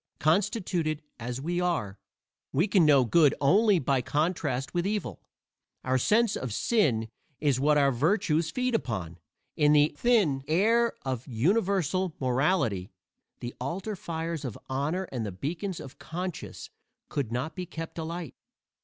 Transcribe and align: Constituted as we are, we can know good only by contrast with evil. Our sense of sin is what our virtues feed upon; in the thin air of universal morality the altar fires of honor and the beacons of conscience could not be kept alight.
Constituted 0.17 1.03
as 1.19 1.39
we 1.39 1.61
are, 1.61 1.99
we 2.51 2.67
can 2.67 2.87
know 2.87 3.05
good 3.05 3.35
only 3.39 3.77
by 3.77 4.01
contrast 4.01 4.73
with 4.73 4.87
evil. 4.87 5.21
Our 5.83 5.99
sense 5.99 6.35
of 6.35 6.51
sin 6.55 7.07
is 7.39 7.59
what 7.59 7.77
our 7.77 7.91
virtues 7.91 8.49
feed 8.49 8.73
upon; 8.73 9.19
in 9.55 9.73
the 9.73 9.93
thin 9.95 10.43
air 10.47 10.93
of 11.05 11.27
universal 11.27 12.15
morality 12.19 12.89
the 13.41 13.53
altar 13.61 13.95
fires 13.95 14.43
of 14.43 14.57
honor 14.67 15.03
and 15.11 15.23
the 15.23 15.31
beacons 15.31 15.79
of 15.79 15.99
conscience 15.99 16.71
could 17.07 17.31
not 17.31 17.55
be 17.55 17.67
kept 17.67 17.99
alight. 17.99 18.33